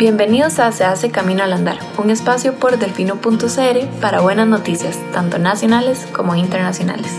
[0.00, 5.38] Bienvenidos a Se hace Camino al Andar, un espacio por delfino.cr para buenas noticias, tanto
[5.38, 7.12] nacionales como internacionales.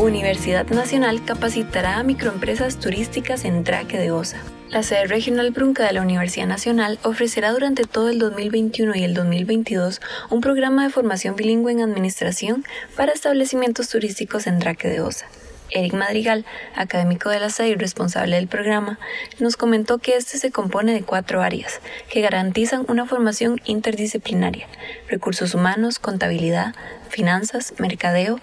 [0.00, 4.38] Universidad Nacional capacitará a microempresas turísticas en Traque de Osa.
[4.68, 9.14] La sede regional Brunca de la Universidad Nacional ofrecerá durante todo el 2021 y el
[9.14, 12.64] 2022 un programa de formación bilingüe en administración
[12.96, 15.26] para establecimientos turísticos en Traque de Osa.
[15.70, 16.44] Eric Madrigal,
[16.74, 18.98] académico de la SEI y responsable del programa,
[19.38, 24.68] nos comentó que este se compone de cuatro áreas que garantizan una formación interdisciplinaria,
[25.08, 26.74] recursos humanos, contabilidad,
[27.08, 28.38] finanzas, mercadeo,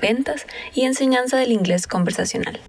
[0.00, 2.60] ventas y enseñanza del inglés conversacional.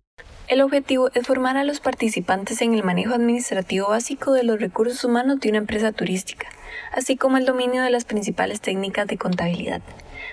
[0.47, 5.03] El objetivo es formar a los participantes en el manejo administrativo básico de los recursos
[5.03, 6.47] humanos de una empresa turística,
[6.91, 9.81] así como el dominio de las principales técnicas de contabilidad.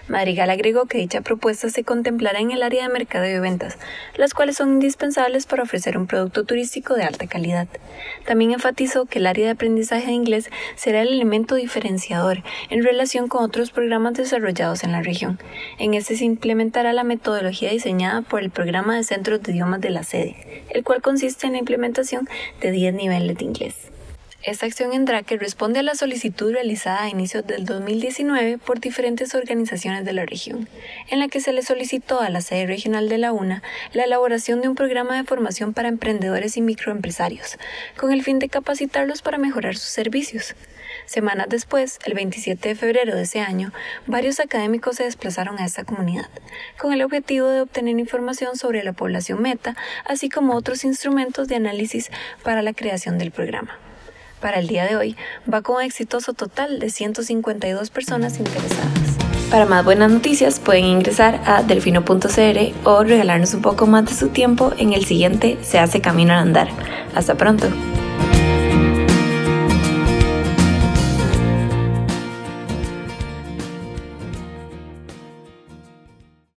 [0.09, 3.77] Madrigal agregó que dicha propuesta se contemplará en el área de mercado y ventas,
[4.17, 7.67] las cuales son indispensables para ofrecer un producto turístico de alta calidad.
[8.25, 13.27] También enfatizó que el área de aprendizaje de inglés será el elemento diferenciador en relación
[13.27, 15.41] con otros programas desarrollados en la región.
[15.79, 19.91] En este se implementará la metodología diseñada por el programa de centros de idiomas de
[19.91, 22.29] la sede, el cual consiste en la implementación
[22.61, 23.96] de 10 niveles de inglés.
[24.47, 29.35] Esta acción en Drake responde a la solicitud realizada a inicios del 2019 por diferentes
[29.35, 30.69] organizaciones de la región,
[31.09, 34.61] en la que se le solicitó a la sede regional de la UNA la elaboración
[34.61, 37.59] de un programa de formación para emprendedores y microempresarios,
[37.97, 40.55] con el fin de capacitarlos para mejorar sus servicios.
[41.07, 43.73] Semanas después, el 27 de febrero de ese año,
[44.07, 46.31] varios académicos se desplazaron a esta comunidad,
[46.79, 51.57] con el objetivo de obtener información sobre la población meta, así como otros instrumentos de
[51.57, 52.13] análisis
[52.45, 53.77] para la creación del programa.
[54.41, 55.17] Para el día de hoy,
[55.53, 59.17] va con un exitoso total de 152 personas interesadas.
[59.51, 64.29] Para más buenas noticias pueden ingresar a delfino.cr o regalarnos un poco más de su
[64.29, 66.69] tiempo en el siguiente Se hace camino al andar.
[67.15, 67.69] Hasta pronto.